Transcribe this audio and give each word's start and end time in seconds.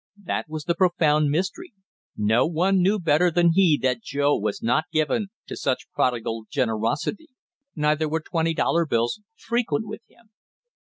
That 0.23 0.49
was 0.49 0.63
the 0.63 0.73
profound 0.73 1.29
mystery. 1.29 1.73
No 2.17 2.47
one 2.47 2.81
knew 2.81 2.97
better 2.97 3.29
than 3.29 3.51
he 3.53 3.77
that 3.83 4.01
Joe 4.01 4.35
was 4.35 4.63
not 4.63 4.85
given 4.91 5.27
to 5.45 5.55
such 5.55 5.91
prodigal 5.93 6.45
generosity; 6.49 7.27
neither 7.75 8.09
were 8.09 8.21
twenty 8.21 8.55
dollar 8.55 8.87
bills 8.87 9.21
frequent 9.35 9.85
with 9.85 10.01
him. 10.07 10.31